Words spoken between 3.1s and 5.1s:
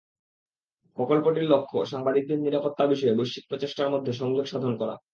বৈশ্বিক প্রচেষ্টার মধ্যে সংযোগ সাধন করা।